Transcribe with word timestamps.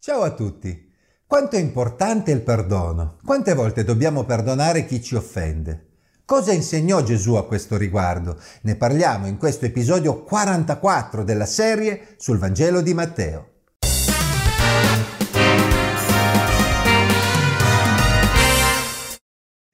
Ciao 0.00 0.22
a 0.22 0.30
tutti! 0.30 0.92
Quanto 1.26 1.56
è 1.56 1.58
importante 1.58 2.30
il 2.30 2.42
perdono? 2.42 3.18
Quante 3.24 3.52
volte 3.52 3.82
dobbiamo 3.82 4.22
perdonare 4.22 4.86
chi 4.86 5.02
ci 5.02 5.16
offende? 5.16 5.86
Cosa 6.24 6.52
insegnò 6.52 7.02
Gesù 7.02 7.34
a 7.34 7.44
questo 7.44 7.76
riguardo? 7.76 8.40
Ne 8.62 8.76
parliamo 8.76 9.26
in 9.26 9.36
questo 9.36 9.64
episodio 9.64 10.22
44 10.22 11.24
della 11.24 11.46
serie 11.46 12.14
sul 12.16 12.38
Vangelo 12.38 12.80
di 12.80 12.94
Matteo. 12.94 13.48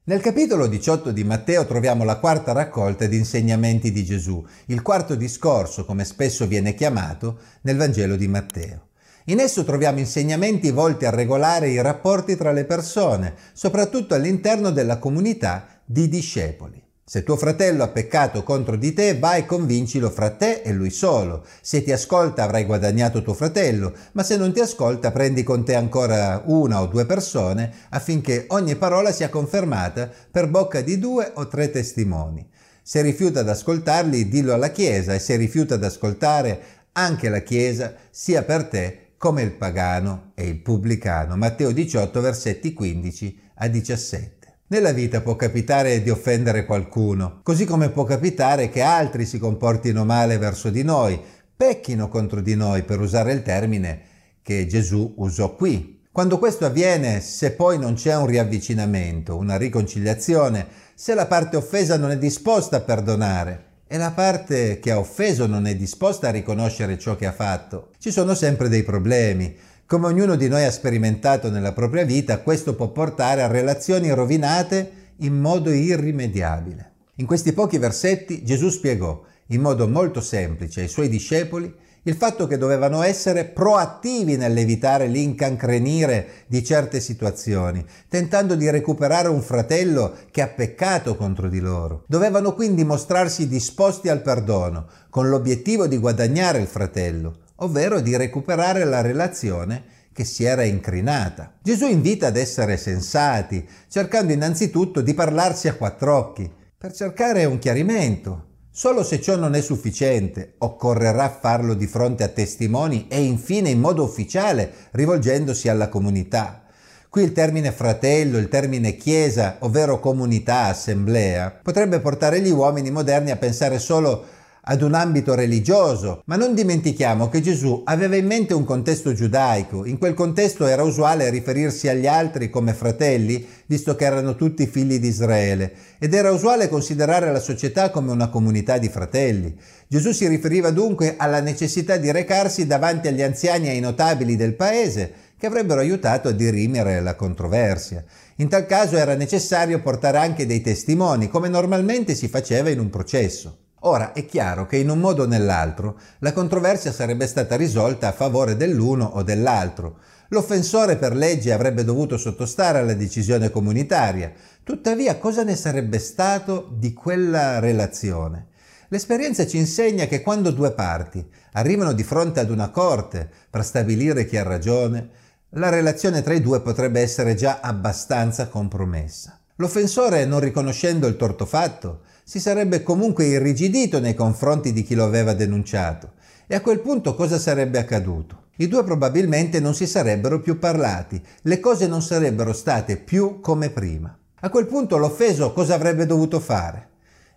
Nel 0.05 0.21
capitolo 0.23 0.67
18 0.67 1.13
di 1.13 1.23
Matteo 1.23 1.67
troviamo 1.67 2.03
la 2.03 2.17
quarta 2.17 2.53
raccolta 2.53 3.07
di 3.07 3.19
insegnamenti 3.19 3.93
di 3.93 4.03
Gesù, 4.03 4.43
il 4.69 4.81
quarto 4.81 5.17
discorso, 5.17 5.85
come 5.85 6.05
spesso 6.05 6.47
viene 6.47 6.75
chiamato, 6.75 7.41
nel 7.61 7.77
Vangelo 7.77 8.17
di 8.17 8.27
Matteo. 8.27 8.89
In 9.29 9.41
esso 9.41 9.65
troviamo 9.65 10.01
insegnamenti 10.01 10.71
volti 10.71 11.07
a 11.07 11.11
regolare 11.11 11.71
i 11.71 11.81
rapporti 11.81 12.37
tra 12.37 12.53
le 12.53 12.67
persone, 12.67 13.35
soprattutto 13.55 14.15
all'interno 14.15 14.71
della 14.71 14.99
comunità 14.99 15.81
di 15.83 16.11
discepoli. 16.11 16.83
Se 17.03 17.23
tuo 17.23 17.37
fratello 17.37 17.85
ha 17.85 17.89
peccato 17.89 18.43
contro 18.43 18.77
di 18.77 18.93
te, 18.93 19.19
vai 19.19 19.41
e 19.41 19.47
convincilo 19.47 20.11
fra 20.11 20.29
te 20.29 20.61
e 20.61 20.73
lui 20.73 20.91
solo. 20.91 21.43
Se 21.63 21.83
ti 21.83 21.91
ascolta 21.91 22.43
avrai 22.43 22.65
guadagnato 22.67 23.23
tuo 23.23 23.33
fratello, 23.33 23.95
ma 24.13 24.23
se 24.23 24.37
non 24.37 24.53
ti 24.53 24.61
ascolta 24.61 25.11
prendi 25.11 25.43
con 25.43 25.65
te 25.65 25.75
ancora 25.75 26.43
una 26.45 26.83
o 26.83 26.87
due 26.87 27.07
persone 27.07 27.73
affinché 27.91 28.45
ogni 28.49 28.77
parola 28.77 29.11
sia 29.11 29.31
confermata 29.31 30.11
per 30.31 30.49
bocca 30.49 30.83
di 30.83 30.99
due 30.99 31.31
o 31.35 31.49
tre 31.49 31.71
testimoni. 31.71 32.47
Se 32.83 33.01
rifiuta 33.01 33.41
ad 33.41 33.49
ascoltarli, 33.49 34.29
dillo 34.29 34.53
alla 34.53 34.71
Chiesa 34.71 35.15
e 35.15 35.19
se 35.19 35.37
rifiuta 35.37 35.77
ad 35.77 35.85
ascoltare 35.85 36.61
anche 36.93 37.31
la 37.31 37.41
Chiesa, 37.41 37.95
sia 38.11 38.43
per 38.43 38.65
te 38.65 39.04
come 39.25 39.41
il 39.41 39.53
pagano 39.53 40.33
e 40.35 40.47
il 40.47 40.61
pubblicano. 40.61 41.35
Matteo 41.35 41.73
18 41.73 42.21
versetti 42.21 42.75
15 42.75 43.41
a 43.55 43.69
17. 43.69 44.57
Nella 44.67 44.93
vita 44.93 45.23
può 45.23 45.35
capitare 45.35 46.03
di 46.03 46.11
offendere 46.11 46.67
qualcuno, 46.67 47.41
così 47.43 47.65
come 47.65 47.89
può 47.89 48.05
capitare 48.05 48.69
che 48.69 48.83
altri 48.83 49.25
si 49.25 49.39
comportino 49.39 50.05
male 50.05 50.37
verso 50.37 50.69
di 50.69 50.83
noi, 50.83 51.19
pecchino 51.57 52.09
contro 52.09 52.43
di 52.43 52.55
noi, 52.55 52.83
per 52.83 53.01
usare 53.01 53.33
il 53.33 53.41
termine 53.41 54.01
che 54.43 54.67
Gesù 54.67 55.15
usò 55.17 55.55
qui. 55.55 56.03
Quando 56.13 56.39
questo 56.39 56.67
avviene, 56.67 57.21
se 57.21 57.53
poi 57.53 57.79
non 57.79 57.95
c'è 57.95 58.15
un 58.15 58.27
riavvicinamento, 58.27 59.39
una 59.39 59.57
riconciliazione, 59.57 60.67
se 60.95 61.15
la 61.15 61.25
parte 61.25 61.57
offesa 61.57 61.97
non 61.97 62.11
è 62.11 62.19
disposta 62.19 62.77
a 62.77 62.81
perdonare, 62.81 63.73
e 63.87 63.97
la 63.97 64.13
parte 64.13 64.79
che 64.79 64.91
ha 64.91 64.99
offeso 64.99 65.47
non 65.47 65.67
è 65.67 65.77
disposta 65.77 66.29
a 66.29 66.33
riconoscere 66.33 66.99
ciò 66.99 67.17
che 67.17 67.27
ha 67.27 67.33
fatto. 67.33 67.91
Ci 67.99 68.11
sono 68.11 68.35
sempre 68.35 68.69
dei 68.69 68.83
problemi. 68.83 69.55
Come 69.87 70.07
ognuno 70.07 70.37
di 70.37 70.49
noi 70.49 70.65
ha 70.65 70.71
sperimentato 70.71 71.51
nella 71.51 71.73
propria 71.73 72.05
vita, 72.05 72.41
questo 72.41 72.75
può 72.75 72.89
portare 72.89 73.43
a 73.43 73.47
relazioni 73.47 74.11
rovinate 74.11 75.13
in 75.19 75.39
modo 75.39 75.71
irrimediabile. 75.71 76.93
In 77.17 77.27
questi 77.27 77.53
pochi 77.53 77.79
versetti 77.79 78.43
Gesù 78.43 78.71
spiegò 78.71 79.23
in 79.49 79.61
modo 79.61 79.87
molto 79.87 80.21
semplice 80.21 80.81
ai 80.81 80.89
suoi 80.89 81.09
discepoli 81.09 81.73
il 82.05 82.15
fatto 82.15 82.47
che 82.47 82.59
dovevano 82.59 83.03
essere 83.03 83.45
proattivi 83.45 84.37
nell'evitare 84.37 85.07
l'incancrenire 85.07 86.45
di 86.47 86.63
certe 86.65 87.01
situazioni, 87.01 87.85
tentando 88.09 88.55
di 88.55 88.69
recuperare 88.71 89.29
un 89.29 89.43
fratello 89.43 90.15
che 90.31 90.43
ha 90.43 90.49
peccato 90.49 91.17
contro 91.17 91.49
di 91.49 91.61
loro. 91.61 92.05
Dovevano 92.07 92.55
quindi 92.55 92.85
mostrarsi 92.85 93.49
disposti 93.49 94.09
al 94.09 94.23
perdono, 94.23 94.87
con 95.09 95.29
l'obiettivo 95.29 95.87
di 95.87 95.97
guadagnare 95.97 96.59
il 96.59 96.67
fratello, 96.67 97.39
ovvero 97.57 98.01
di 98.01 98.17
recuperare 98.17 98.85
la 98.85 99.01
relazione 99.01 99.85
che 100.13 100.25
si 100.25 100.45
era 100.45 100.63
incrinata. 100.63 101.55
Gesù 101.63 101.87
invita 101.87 102.29
ad 102.29 102.37
essere 102.37 102.77
sensati, 102.77 103.67
cercando 103.89 104.33
innanzitutto 104.33 105.01
di 105.01 105.15
parlarsi 105.15 105.69
a 105.69 105.75
quattro 105.75 106.17
occhi, 106.17 106.51
per 106.77 106.93
cercare 106.93 107.47
un 107.47 107.59
chiarimento, 107.59 108.53
Solo 108.77 109.05
se 109.05 109.21
ciò 109.21 109.37
non 109.37 109.55
è 109.55 109.61
sufficiente, 109.61 110.55
occorrerà 110.59 111.29
farlo 111.29 111.75
di 111.75 111.87
fronte 111.87 112.25
a 112.25 112.29
testimoni 112.29 113.07
e 113.09 113.23
infine 113.23 113.69
in 113.69 113.79
modo 113.79 114.03
ufficiale, 114.03 114.69
rivolgendosi 114.91 115.69
alla 115.69 115.89
comunità. 115.89 116.65
Qui 117.09 117.23
il 117.23 117.31
termine 117.31 117.71
fratello, 117.71 118.37
il 118.37 118.49
termine 118.49 118.97
chiesa, 118.97 119.59
ovvero 119.61 120.01
comunità, 120.01 120.65
assemblea, 120.65 121.61
potrebbe 121.63 122.01
portare 122.01 122.41
gli 122.41 122.51
uomini 122.51 122.91
moderni 122.91 123.31
a 123.31 123.37
pensare 123.37 123.79
solo 123.79 124.25
ad 124.67 124.83
un 124.83 124.95
ambito 124.95 125.35
religioso, 125.35 126.23
ma 126.27 126.37
non 126.37 126.55
dimentichiamo 126.55 127.29
che 127.29 127.43
Gesù 127.43 127.83
aveva 127.85 128.17
in 128.17 128.27
mente 128.27 128.55
un 128.55 128.65
contesto 128.65 129.13
giudaico. 129.13 129.85
In 129.85 129.99
quel 129.99 130.15
contesto 130.15 130.67
era 130.67 130.83
usuale 130.83 131.29
riferirsi 131.29 131.89
agli 131.89 132.07
altri 132.07 132.49
come 132.49 132.73
fratelli, 132.73 133.47
visto 133.67 133.95
che 133.95 134.05
erano 134.05 134.37
tutti 134.37 134.67
figli 134.67 134.99
di 134.99 135.09
Israele, 135.09 135.73
ed 135.99 136.15
era 136.15 136.31
usuale 136.31 136.69
considerare 136.69 137.31
la 137.31 137.41
società 137.41 137.91
come 137.91 138.11
una 138.11 138.29
comunità 138.29 138.79
di 138.79 138.89
fratelli. 138.89 139.55
Gesù 139.87 140.13
si 140.13 140.27
riferiva 140.27 140.71
dunque 140.71 141.15
alla 141.19 141.41
necessità 141.41 141.99
di 141.99 142.11
recarsi 142.11 142.67
davanti 142.67 143.09
agli 143.09 143.23
anziani 143.23 143.67
e 143.67 143.71
ai 143.71 143.81
notabili 143.81 144.35
del 144.37 144.55
paese, 144.55 145.13
che 145.37 145.47
avrebbero 145.47 145.81
aiutato 145.81 146.29
a 146.29 146.33
dirimere 146.33 147.03
la 147.03 147.17
controversia. 147.17 148.03
In 148.37 148.49
tal 148.49 148.65
caso 148.65 148.97
era 148.97 149.15
necessario 149.15 149.83
portare 149.83 150.17
anche 150.17 150.47
dei 150.47 150.63
testimoni, 150.63 151.29
come 151.29 151.49
normalmente 151.49 152.15
si 152.15 152.29
faceva 152.29 152.71
in 152.71 152.79
un 152.79 152.89
processo. 152.89 153.59
Ora 153.87 154.13
è 154.15 154.25
chiaro 154.25 154.67
che 154.67 154.79
in 154.79 154.89
un 154.89 154.99
modo 154.99 155.25
o 155.25 155.27
nell'altro 155.27 155.99
la 156.21 156.33
controversia 156.33 156.91
sarebbe 156.91 157.27
stata 157.27 157.55
risolta 157.55 158.09
a 158.09 158.13
favore 158.13 158.57
dell'uno 158.57 159.05
o 159.05 159.23
dell'altro. 159.23 159.99
L'offensore 160.29 160.97
per 160.97 161.15
legge 161.15 161.53
avrebbe 161.53 161.85
dovuto 161.85 162.17
sottostare 162.17 162.79
alla 162.79 162.95
decisione 162.95 163.51
comunitaria. 163.51 164.33
Tuttavia, 164.63 165.19
cosa 165.19 165.45
ne 165.45 165.55
sarebbe 165.55 165.99
stato 165.99 166.67
di 166.73 166.95
quella 166.95 167.59
relazione? 167.59 168.47
L'esperienza 168.89 169.47
ci 169.47 169.59
insegna 169.59 170.07
che 170.07 170.23
quando 170.23 170.51
due 170.51 170.73
parti 170.73 171.23
arrivano 171.53 171.93
di 171.93 172.05
fronte 172.05 172.41
ad 172.41 172.49
una 172.49 172.71
corte 172.71 173.29
per 173.51 173.65
stabilire 173.65 174.25
chi 174.25 174.39
ha 174.39 174.43
ragione, 174.45 175.09
la 175.51 175.69
relazione 175.69 176.23
tra 176.23 176.33
i 176.33 176.41
due 176.41 176.63
potrebbe 176.63 177.01
essere 177.03 177.35
già 177.35 177.61
abbastanza 177.61 178.49
compromessa. 178.49 179.41
L'offensore, 179.57 180.25
non 180.27 180.41
riconoscendo 180.41 181.07
il 181.07 181.17
torto 181.17 181.47
fatto, 181.47 182.01
si 182.25 182.41
sarebbe 182.41 182.83
comunque 182.83 183.27
irrigidito 183.27 184.01
nei 184.01 184.15
confronti 184.15 184.73
di 184.73 184.83
chi 184.83 184.97
lo 184.97 185.05
aveva 185.05 185.33
denunciato. 185.33 186.15
E 186.49 186.57
a 186.57 186.61
quel 186.61 186.81
punto 186.81 187.15
cosa 187.15 187.39
sarebbe 187.39 187.79
accaduto? 187.79 188.47
I 188.57 188.67
due 188.67 188.83
probabilmente 188.83 189.61
non 189.61 189.75
si 189.75 189.87
sarebbero 189.87 190.41
più 190.41 190.59
parlati, 190.59 191.23
le 191.43 191.61
cose 191.61 191.87
non 191.87 192.03
sarebbero 192.03 192.53
state 192.53 192.97
più 192.97 193.39
come 193.41 193.71
prima. 193.71 194.17
A 194.41 194.51
quel 194.51 194.67
punto 194.67 194.97
l'offeso 194.97 195.53
cosa 195.53 195.75
avrebbe 195.75 196.05
dovuto 196.05 196.41
fare? 196.41 196.89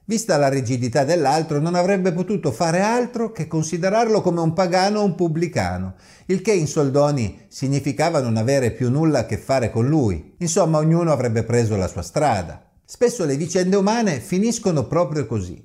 Vista 0.09 0.37
la 0.37 0.47
rigidità 0.47 1.03
dell'altro, 1.03 1.59
non 1.59 1.75
avrebbe 1.75 2.13
potuto 2.13 2.53
fare 2.53 2.79
altro 2.79 3.33
che 3.33 3.45
considerarlo 3.45 4.21
come 4.21 4.39
un 4.39 4.53
pagano 4.53 5.01
o 5.01 5.03
un 5.03 5.15
pubblicano, 5.15 5.95
il 6.27 6.41
che 6.41 6.53
in 6.53 6.65
soldoni 6.65 7.41
significava 7.49 8.21
non 8.21 8.37
avere 8.37 8.71
più 8.71 8.89
nulla 8.89 9.19
a 9.19 9.25
che 9.25 9.37
fare 9.37 9.69
con 9.69 9.85
lui. 9.85 10.35
Insomma, 10.37 10.77
ognuno 10.77 11.11
avrebbe 11.11 11.43
preso 11.43 11.75
la 11.75 11.89
sua 11.89 12.03
strada. 12.03 12.69
Spesso 12.85 13.25
le 13.25 13.35
vicende 13.35 13.75
umane 13.75 14.21
finiscono 14.21 14.87
proprio 14.87 15.25
così. 15.25 15.61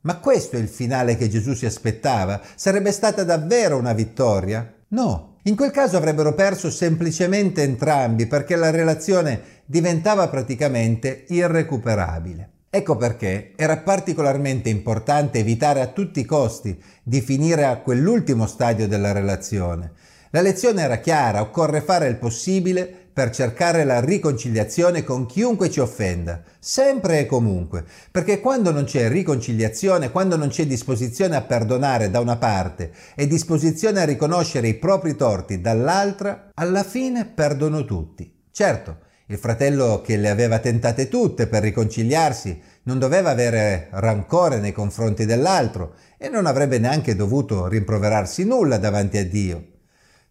Ma 0.00 0.18
questo 0.18 0.56
è 0.56 0.58
il 0.58 0.68
finale 0.68 1.16
che 1.16 1.28
Gesù 1.28 1.54
si 1.54 1.64
aspettava? 1.64 2.40
Sarebbe 2.56 2.90
stata 2.90 3.22
davvero 3.22 3.76
una 3.76 3.92
vittoria? 3.92 4.68
No. 4.88 5.36
In 5.44 5.54
quel 5.54 5.70
caso 5.70 5.96
avrebbero 5.96 6.34
perso 6.34 6.72
semplicemente 6.72 7.62
entrambi 7.62 8.26
perché 8.26 8.56
la 8.56 8.70
relazione 8.70 9.62
diventava 9.64 10.26
praticamente 10.26 11.24
irrecuperabile. 11.28 12.50
Ecco 12.68 12.96
perché 12.96 13.52
era 13.56 13.78
particolarmente 13.78 14.68
importante 14.68 15.38
evitare 15.38 15.80
a 15.80 15.86
tutti 15.86 16.20
i 16.20 16.24
costi 16.24 16.78
di 17.02 17.20
finire 17.20 17.64
a 17.64 17.78
quell'ultimo 17.78 18.46
stadio 18.46 18.86
della 18.86 19.12
relazione. 19.12 19.92
La 20.30 20.42
lezione 20.42 20.82
era 20.82 20.98
chiara, 20.98 21.40
occorre 21.40 21.80
fare 21.80 22.08
il 22.08 22.16
possibile 22.16 23.04
per 23.16 23.30
cercare 23.30 23.84
la 23.84 24.00
riconciliazione 24.00 25.02
con 25.02 25.24
chiunque 25.24 25.70
ci 25.70 25.80
offenda, 25.80 26.42
sempre 26.58 27.20
e 27.20 27.26
comunque, 27.26 27.82
perché 28.10 28.40
quando 28.40 28.70
non 28.72 28.84
c'è 28.84 29.08
riconciliazione, 29.08 30.10
quando 30.10 30.36
non 30.36 30.48
c'è 30.48 30.66
disposizione 30.66 31.34
a 31.34 31.40
perdonare 31.40 32.10
da 32.10 32.20
una 32.20 32.36
parte 32.36 32.92
e 33.14 33.26
disposizione 33.26 34.02
a 34.02 34.04
riconoscere 34.04 34.68
i 34.68 34.74
propri 34.74 35.16
torti 35.16 35.62
dall'altra, 35.62 36.50
alla 36.52 36.82
fine 36.82 37.24
perdono 37.24 37.86
tutti. 37.86 38.30
Certo, 38.50 38.98
il 39.28 39.38
fratello 39.38 40.02
che 40.04 40.16
le 40.16 40.30
aveva 40.30 40.60
tentate 40.60 41.08
tutte 41.08 41.48
per 41.48 41.62
riconciliarsi 41.62 42.60
non 42.84 43.00
doveva 43.00 43.30
avere 43.30 43.88
rancore 43.90 44.60
nei 44.60 44.70
confronti 44.70 45.24
dell'altro 45.24 45.94
e 46.16 46.28
non 46.28 46.46
avrebbe 46.46 46.78
neanche 46.78 47.16
dovuto 47.16 47.66
rimproverarsi 47.66 48.44
nulla 48.44 48.78
davanti 48.78 49.18
a 49.18 49.26
Dio. 49.26 49.66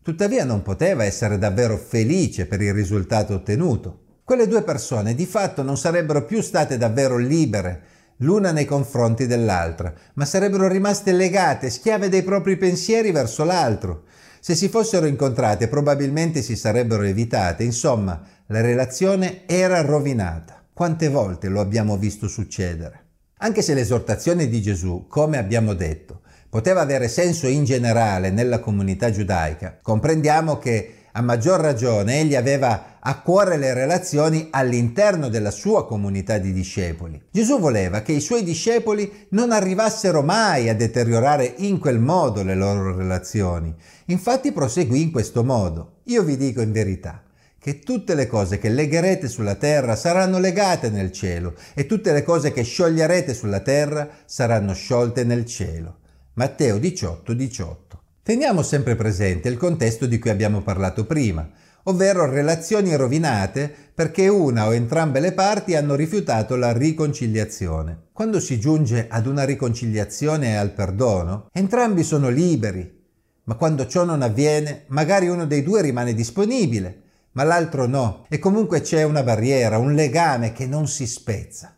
Tuttavia 0.02 0.46
non 0.46 0.62
poteva 0.62 1.04
essere 1.04 1.38
davvero 1.38 1.78
felice 1.78 2.46
per 2.46 2.62
il 2.62 2.74
risultato 2.74 3.34
ottenuto. 3.34 4.04
Quelle 4.24 4.48
due 4.48 4.62
persone 4.62 5.14
di 5.14 5.26
fatto 5.26 5.62
non 5.62 5.78
sarebbero 5.78 6.24
più 6.24 6.42
state 6.42 6.78
davvero 6.78 7.18
libere 7.18 7.94
l'una 8.20 8.52
nei 8.52 8.66
confronti 8.66 9.28
dell'altra, 9.28 9.94
ma 10.14 10.24
sarebbero 10.24 10.70
rimaste 10.70 11.12
legate, 11.12 11.70
schiave 11.70 12.08
dei 12.08 12.24
propri 12.24 12.56
pensieri 12.56 13.12
verso 13.12 13.44
l'altro. 13.44 14.04
Se 14.46 14.54
si 14.54 14.70
fossero 14.70 15.08
incontrate 15.08 15.68
probabilmente 15.68 16.44
si 16.44 16.56
sarebbero 16.56 17.02
evitate, 17.02 17.64
insomma 17.64 18.22
la 18.46 18.62
relazione 18.62 19.48
era 19.48 19.82
rovinata. 19.82 20.64
Quante 20.72 21.10
volte 21.10 21.48
lo 21.48 21.60
abbiamo 21.60 21.98
visto 21.98 22.28
succedere? 22.28 23.06
Anche 23.40 23.64
se 23.64 23.74
l'esortazione 23.74 24.48
di 24.48 24.62
Gesù, 24.62 25.08
come 25.08 25.40
abbiamo 25.40 25.74
detto, 25.74 26.22
poteva 26.48 26.82
avere 26.82 27.08
senso 27.08 27.48
in 27.48 27.64
generale 27.64 28.30
nella 28.30 28.60
comunità 28.60 29.10
giudaica, 29.10 29.80
comprendiamo 29.82 30.60
che 30.60 30.95
a 31.18 31.22
maggior 31.22 31.62
ragione 31.62 32.20
egli 32.20 32.36
aveva 32.36 32.98
a 33.00 33.20
cuore 33.22 33.58
le 33.58 33.74
relazioni 33.74 34.50
all'interno 34.52 35.30
della 35.30 35.52
sua 35.52 35.86
comunità 35.86 36.38
di 36.40 36.52
discepoli. 36.52 37.22
Gesù 37.32 37.58
voleva 37.58 38.02
che 38.02 38.12
i 38.12 38.20
suoi 38.20 38.44
discepoli 38.44 39.28
non 39.30 39.52
arrivassero 39.52 40.24
mai 40.24 40.68
a 40.68 40.76
deteriorare 40.76 41.54
in 41.58 41.80
quel 41.80 42.00
modo 42.00 42.44
le 42.44 42.56
loro 42.56 42.96
relazioni. 42.96 43.74
Infatti 44.06 44.52
proseguì 44.52 45.04
in 45.04 45.12
questo 45.12 45.44
modo. 45.44 46.00
Io 46.06 46.22
vi 46.24 46.36
dico 46.36 46.62
in 46.62 46.74
verità 46.74 47.24
che 47.58 47.80
tutte 47.80 48.14
le 48.14 48.28
cose 48.28 48.58
che 48.58 48.70
legherete 48.70 49.30
sulla 49.30 49.56
terra 49.56 49.96
saranno 49.96 50.38
legate 50.38 50.90
nel 50.90 51.14
cielo 51.14 51.56
e 51.74 51.86
tutte 51.86 52.12
le 52.12 52.24
cose 52.24 52.52
che 52.52 52.64
scioglierete 52.64 53.34
sulla 53.34 53.62
terra 53.62 54.08
saranno 54.26 54.74
sciolte 54.74 55.24
nel 55.24 55.46
cielo. 55.46 56.00
Matteo 56.34 56.78
18, 56.78 57.34
18. 57.34 57.85
Teniamo 58.26 58.64
sempre 58.64 58.96
presente 58.96 59.50
il 59.50 59.58
contesto 59.58 60.08
di 60.08 60.18
cui 60.18 60.32
abbiamo 60.32 60.62
parlato 60.62 61.06
prima, 61.06 61.48
ovvero 61.84 62.28
relazioni 62.28 62.96
rovinate 62.96 63.72
perché 63.94 64.28
una 64.28 64.66
o 64.66 64.74
entrambe 64.74 65.20
le 65.20 65.32
parti 65.32 65.76
hanno 65.76 65.94
rifiutato 65.94 66.56
la 66.56 66.74
riconciliazione. 66.74 68.06
Quando 68.12 68.40
si 68.40 68.60
giunge 68.60 69.06
ad 69.08 69.28
una 69.28 69.44
riconciliazione 69.44 70.54
e 70.54 70.56
al 70.56 70.72
perdono, 70.72 71.50
entrambi 71.54 72.02
sono 72.02 72.30
liberi, 72.30 73.00
ma 73.44 73.54
quando 73.54 73.86
ciò 73.86 74.04
non 74.04 74.24
avviene, 74.24 74.86
magari 74.88 75.28
uno 75.28 75.46
dei 75.46 75.62
due 75.62 75.84
rimane 75.84 76.16
disponibile, 76.16 77.02
ma 77.34 77.44
l'altro 77.44 77.86
no, 77.86 78.26
e 78.28 78.40
comunque 78.40 78.82
c'è 78.82 79.04
una 79.04 79.22
barriera, 79.22 79.78
un 79.78 79.94
legame 79.94 80.52
che 80.52 80.66
non 80.66 80.88
si 80.88 81.06
spezza. 81.06 81.78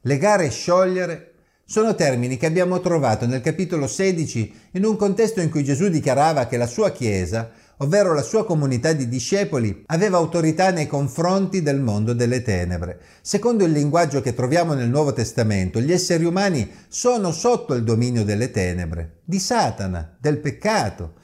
Legare 0.00 0.46
e 0.46 0.50
sciogliere 0.50 1.34
sono 1.68 1.96
termini 1.96 2.36
che 2.36 2.46
abbiamo 2.46 2.78
trovato 2.78 3.26
nel 3.26 3.40
capitolo 3.40 3.88
16 3.88 4.68
in 4.72 4.84
un 4.84 4.94
contesto 4.94 5.40
in 5.40 5.50
cui 5.50 5.64
Gesù 5.64 5.88
dichiarava 5.88 6.46
che 6.46 6.56
la 6.56 6.68
sua 6.68 6.92
Chiesa, 6.92 7.50
ovvero 7.78 8.14
la 8.14 8.22
sua 8.22 8.46
comunità 8.46 8.92
di 8.92 9.08
discepoli, 9.08 9.82
aveva 9.86 10.16
autorità 10.16 10.70
nei 10.70 10.86
confronti 10.86 11.62
del 11.62 11.80
mondo 11.80 12.12
delle 12.12 12.42
tenebre. 12.42 13.00
Secondo 13.20 13.64
il 13.64 13.72
linguaggio 13.72 14.20
che 14.20 14.32
troviamo 14.32 14.74
nel 14.74 14.88
Nuovo 14.88 15.12
Testamento, 15.12 15.80
gli 15.80 15.90
esseri 15.90 16.24
umani 16.24 16.70
sono 16.86 17.32
sotto 17.32 17.74
il 17.74 17.82
dominio 17.82 18.22
delle 18.22 18.52
tenebre, 18.52 19.22
di 19.24 19.40
Satana, 19.40 20.16
del 20.20 20.38
peccato. 20.38 21.14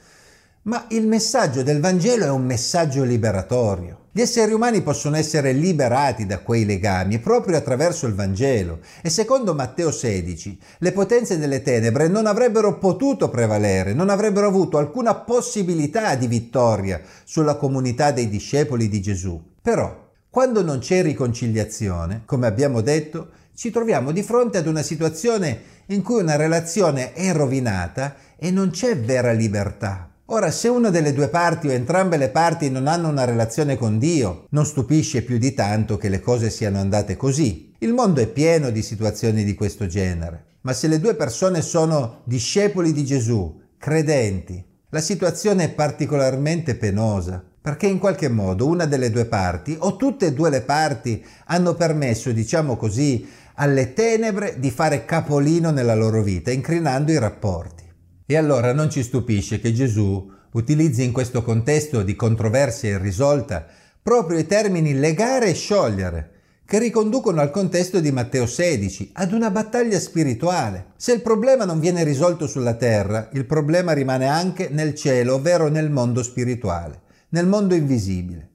Ma 0.63 0.87
il 0.89 1.07
messaggio 1.07 1.63
del 1.63 1.79
Vangelo 1.79 2.25
è 2.25 2.29
un 2.29 2.43
messaggio 2.43 3.03
liberatorio. 3.03 4.02
Gli 4.15 4.21
esseri 4.21 4.53
umani 4.53 4.83
possono 4.83 5.15
essere 5.15 5.53
liberati 5.53 6.27
da 6.27 6.37
quei 6.37 6.65
legami 6.65 7.17
proprio 7.17 7.57
attraverso 7.57 8.05
il 8.05 8.13
Vangelo 8.13 8.81
e 9.01 9.09
secondo 9.09 9.55
Matteo 9.55 9.89
16 9.89 10.59
le 10.77 10.91
potenze 10.91 11.39
delle 11.39 11.63
tenebre 11.63 12.07
non 12.07 12.27
avrebbero 12.27 12.77
potuto 12.77 13.29
prevalere, 13.29 13.93
non 13.93 14.09
avrebbero 14.09 14.45
avuto 14.45 14.77
alcuna 14.77 15.15
possibilità 15.15 16.13
di 16.13 16.27
vittoria 16.27 17.01
sulla 17.23 17.55
comunità 17.55 18.11
dei 18.11 18.29
discepoli 18.29 18.87
di 18.87 19.01
Gesù. 19.01 19.41
Però, 19.59 20.11
quando 20.29 20.61
non 20.61 20.77
c'è 20.77 21.01
riconciliazione, 21.01 22.21
come 22.25 22.45
abbiamo 22.45 22.81
detto, 22.81 23.29
ci 23.55 23.71
troviamo 23.71 24.11
di 24.11 24.21
fronte 24.21 24.59
ad 24.59 24.67
una 24.67 24.83
situazione 24.83 25.59
in 25.87 26.03
cui 26.03 26.21
una 26.21 26.35
relazione 26.35 27.13
è 27.13 27.33
rovinata 27.33 28.15
e 28.37 28.51
non 28.51 28.69
c'è 28.69 28.95
vera 28.95 29.31
libertà. 29.31 30.12
Ora, 30.27 30.51
se 30.51 30.69
una 30.69 30.89
delle 30.89 31.11
due 31.11 31.27
parti 31.27 31.67
o 31.67 31.71
entrambe 31.71 32.15
le 32.15 32.29
parti 32.29 32.69
non 32.69 32.87
hanno 32.87 33.09
una 33.09 33.25
relazione 33.25 33.75
con 33.75 33.99
Dio, 33.99 34.45
non 34.51 34.65
stupisce 34.65 35.21
più 35.21 35.37
di 35.37 35.53
tanto 35.53 35.97
che 35.97 36.07
le 36.07 36.21
cose 36.21 36.49
siano 36.49 36.79
andate 36.79 37.17
così. 37.17 37.73
Il 37.79 37.91
mondo 37.91 38.21
è 38.21 38.27
pieno 38.27 38.69
di 38.69 38.81
situazioni 38.81 39.43
di 39.43 39.53
questo 39.53 39.85
genere. 39.85 40.45
Ma 40.61 40.71
se 40.71 40.87
le 40.87 41.01
due 41.01 41.15
persone 41.15 41.61
sono 41.61 42.21
discepoli 42.23 42.93
di 42.93 43.03
Gesù, 43.03 43.61
credenti, 43.77 44.63
la 44.91 45.01
situazione 45.01 45.65
è 45.65 45.69
particolarmente 45.71 46.75
penosa, 46.75 47.43
perché 47.61 47.87
in 47.87 47.99
qualche 47.99 48.29
modo 48.29 48.65
una 48.65 48.85
delle 48.85 49.11
due 49.11 49.25
parti, 49.25 49.75
o 49.77 49.97
tutte 49.97 50.27
e 50.27 50.33
due 50.33 50.49
le 50.49 50.61
parti, 50.61 51.21
hanno 51.47 51.73
permesso, 51.73 52.31
diciamo 52.31 52.77
così, 52.77 53.27
alle 53.55 53.93
tenebre 53.93 54.55
di 54.57 54.71
fare 54.71 55.03
capolino 55.03 55.71
nella 55.71 55.95
loro 55.95 56.23
vita, 56.23 56.49
incrinando 56.49 57.11
i 57.11 57.19
rapporti. 57.19 57.82
E 58.25 58.37
allora 58.37 58.71
non 58.71 58.89
ci 58.89 59.03
stupisce 59.03 59.59
che 59.59 59.73
Gesù 59.73 60.31
utilizzi 60.51 61.03
in 61.03 61.11
questo 61.11 61.43
contesto 61.43 62.03
di 62.03 62.15
controversia 62.15 62.91
irrisolta 62.91 63.65
proprio 64.01 64.37
i 64.37 64.45
termini 64.45 64.93
legare 64.93 65.47
e 65.47 65.53
sciogliere, 65.53 66.31
che 66.65 66.79
riconducono 66.79 67.41
al 67.41 67.51
contesto 67.51 67.99
di 67.99 68.11
Matteo 68.11 68.45
16, 68.45 69.11
ad 69.13 69.33
una 69.33 69.51
battaglia 69.51 69.99
spirituale. 69.99 70.87
Se 70.95 71.11
il 71.11 71.21
problema 71.21 71.65
non 71.65 71.79
viene 71.79 72.03
risolto 72.03 72.47
sulla 72.47 72.75
terra, 72.75 73.29
il 73.33 73.45
problema 73.45 73.91
rimane 73.91 74.27
anche 74.27 74.69
nel 74.71 74.95
cielo, 74.95 75.35
ovvero 75.35 75.67
nel 75.67 75.89
mondo 75.89 76.23
spirituale, 76.23 77.01
nel 77.29 77.47
mondo 77.47 77.75
invisibile. 77.75 78.49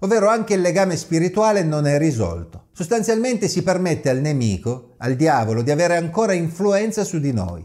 Ovvero 0.00 0.28
anche 0.28 0.54
il 0.54 0.60
legame 0.60 0.96
spirituale 0.96 1.62
non 1.62 1.86
è 1.86 1.96
risolto. 1.96 2.66
Sostanzialmente 2.72 3.46
si 3.46 3.62
permette 3.62 4.08
al 4.08 4.18
nemico, 4.18 4.94
al 4.98 5.14
diavolo, 5.14 5.62
di 5.62 5.70
avere 5.70 5.96
ancora 5.96 6.32
influenza 6.32 7.04
su 7.04 7.20
di 7.20 7.32
noi. 7.32 7.64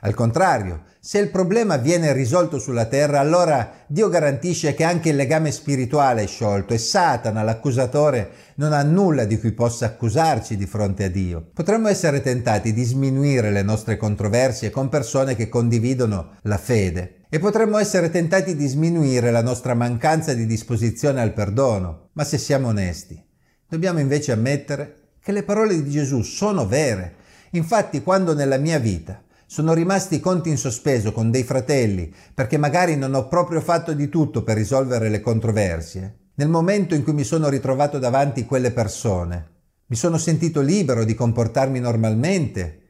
Al 0.00 0.14
contrario, 0.14 0.82
se 1.02 1.18
il 1.18 1.30
problema 1.30 1.78
viene 1.78 2.12
risolto 2.12 2.58
sulla 2.58 2.84
terra, 2.84 3.20
allora 3.20 3.84
Dio 3.86 4.10
garantisce 4.10 4.74
che 4.74 4.84
anche 4.84 5.08
il 5.08 5.16
legame 5.16 5.50
spirituale 5.50 6.24
è 6.24 6.26
sciolto 6.26 6.74
e 6.74 6.78
Satana, 6.78 7.42
l'accusatore, 7.42 8.30
non 8.56 8.74
ha 8.74 8.82
nulla 8.82 9.24
di 9.24 9.38
cui 9.38 9.52
possa 9.52 9.86
accusarci 9.86 10.58
di 10.58 10.66
fronte 10.66 11.04
a 11.04 11.08
Dio. 11.08 11.52
Potremmo 11.54 11.88
essere 11.88 12.20
tentati 12.20 12.74
di 12.74 12.84
sminuire 12.84 13.50
le 13.50 13.62
nostre 13.62 13.96
controversie 13.96 14.68
con 14.68 14.90
persone 14.90 15.34
che 15.36 15.48
condividono 15.48 16.32
la 16.42 16.58
fede 16.58 17.22
e 17.30 17.38
potremmo 17.38 17.78
essere 17.78 18.10
tentati 18.10 18.54
di 18.54 18.66
sminuire 18.66 19.30
la 19.30 19.42
nostra 19.42 19.72
mancanza 19.72 20.34
di 20.34 20.44
disposizione 20.44 21.22
al 21.22 21.32
perdono. 21.32 22.10
Ma 22.12 22.24
se 22.24 22.36
siamo 22.36 22.68
onesti, 22.68 23.18
dobbiamo 23.66 24.00
invece 24.00 24.32
ammettere 24.32 24.96
che 25.22 25.32
le 25.32 25.44
parole 25.44 25.82
di 25.82 25.90
Gesù 25.90 26.20
sono 26.20 26.66
vere. 26.66 27.14
Infatti, 27.52 28.02
quando 28.02 28.34
nella 28.34 28.58
mia 28.58 28.78
vita 28.78 29.22
sono 29.50 29.74
rimasti 29.74 30.20
conti 30.20 30.48
in 30.48 30.56
sospeso 30.56 31.10
con 31.10 31.32
dei 31.32 31.42
fratelli 31.42 32.14
perché 32.32 32.56
magari 32.56 32.94
non 32.94 33.14
ho 33.14 33.26
proprio 33.26 33.60
fatto 33.60 33.92
di 33.94 34.08
tutto 34.08 34.44
per 34.44 34.56
risolvere 34.56 35.08
le 35.08 35.18
controversie. 35.18 36.18
Nel 36.34 36.48
momento 36.48 36.94
in 36.94 37.02
cui 37.02 37.14
mi 37.14 37.24
sono 37.24 37.48
ritrovato 37.48 37.98
davanti 37.98 38.44
quelle 38.44 38.70
persone, 38.70 39.48
mi 39.86 39.96
sono 39.96 40.18
sentito 40.18 40.60
libero 40.60 41.02
di 41.02 41.14
comportarmi 41.14 41.80
normalmente 41.80 42.82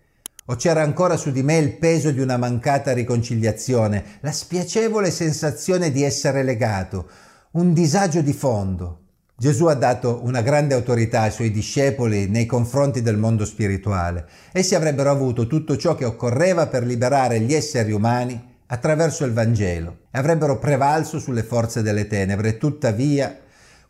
o 0.44 0.56
c'era 0.56 0.82
ancora 0.82 1.16
su 1.16 1.30
di 1.30 1.42
me 1.42 1.56
il 1.56 1.78
peso 1.78 2.10
di 2.10 2.20
una 2.20 2.36
mancata 2.36 2.92
riconciliazione, 2.92 4.18
la 4.20 4.30
spiacevole 4.30 5.10
sensazione 5.10 5.90
di 5.90 6.02
essere 6.02 6.42
legato, 6.42 7.08
un 7.52 7.72
disagio 7.72 8.20
di 8.20 8.34
fondo. 8.34 9.09
Gesù 9.40 9.68
ha 9.68 9.74
dato 9.74 10.20
una 10.24 10.42
grande 10.42 10.74
autorità 10.74 11.22
ai 11.22 11.30
suoi 11.30 11.50
discepoli 11.50 12.28
nei 12.28 12.44
confronti 12.44 13.00
del 13.00 13.16
mondo 13.16 13.46
spirituale. 13.46 14.26
Essi 14.52 14.74
avrebbero 14.74 15.10
avuto 15.10 15.46
tutto 15.46 15.78
ciò 15.78 15.94
che 15.94 16.04
occorreva 16.04 16.66
per 16.66 16.84
liberare 16.84 17.40
gli 17.40 17.54
esseri 17.54 17.90
umani 17.90 18.38
attraverso 18.66 19.24
il 19.24 19.32
Vangelo 19.32 20.00
e 20.10 20.18
avrebbero 20.18 20.58
prevalso 20.58 21.18
sulle 21.18 21.42
forze 21.42 21.80
delle 21.80 22.06
tenebre. 22.06 22.58
Tuttavia, 22.58 23.34